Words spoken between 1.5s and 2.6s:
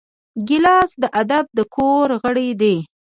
د کور غړی